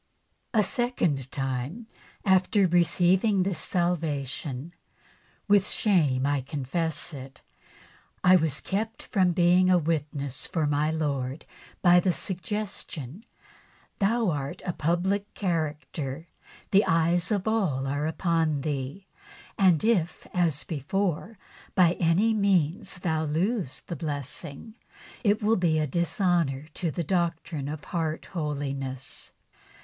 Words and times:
"A 0.55 0.63
second 0.63 1.29
time 1.31 1.85
after 2.25 2.65
receiving 2.65 3.43
this 3.43 3.59
salvation 3.59 4.73
(with 5.47 5.67
shame 5.69 6.25
I 6.25 6.41
confess 6.41 7.13
it) 7.13 7.41
1 8.23 8.41
was 8.41 8.61
kept 8.61 9.03
from 9.03 9.31
being 9.31 9.69
a 9.69 9.77
witness 9.77 10.47
for 10.47 10.65
my 10.65 10.89
Lord 10.89 11.45
by 11.83 11.99
the 11.99 12.11
suggestion, 12.11 13.25
'Thou 13.99 14.31
art 14.31 14.63
a 14.65 14.73
public 14.73 15.31
character; 15.35 16.27
the 16.71 16.83
eyes 16.87 17.29
of 17.31 17.47
all 17.47 17.85
are 17.85 18.07
upon 18.07 18.61
thee; 18.61 19.05
and 19.55 19.83
if, 19.83 20.25
as 20.33 20.63
before, 20.63 21.37
by 21.75 21.93
any 21.99 22.33
means 22.33 22.97
thou 22.97 23.23
lose 23.23 23.81
the 23.81 23.95
blessing, 23.95 24.73
it 25.23 25.43
wall 25.43 25.55
be 25.57 25.77
a 25.77 25.85
dishonour 25.85 26.65
to 26.73 26.89
the 26.89 27.03
doctrine 27.03 27.67
of 27.69 27.83
heart 27.83 28.25
holiness. 28.33 29.31